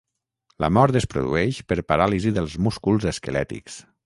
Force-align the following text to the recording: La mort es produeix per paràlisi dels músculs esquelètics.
La 0.63 0.69
mort 0.77 0.97
es 1.01 1.07
produeix 1.11 1.59
per 1.73 1.77
paràlisi 1.93 2.35
dels 2.39 2.57
músculs 2.69 3.07
esquelètics. 3.15 3.79